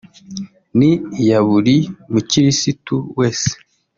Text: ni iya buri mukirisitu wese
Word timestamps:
ni 0.77 0.91
iya 1.21 1.39
buri 1.47 1.75
mukirisitu 2.11 2.95
wese 3.17 3.51